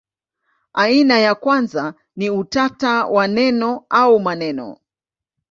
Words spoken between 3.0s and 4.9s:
wa neno au maneno.